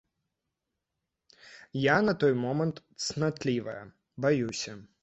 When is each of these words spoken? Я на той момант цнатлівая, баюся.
Я 1.81 1.97
на 2.07 2.13
той 2.25 2.33
момант 2.45 2.83
цнатлівая, 3.05 3.81
баюся. 4.23 4.73